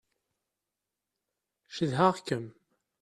[1.75, 2.45] Cedhaɣ-kem.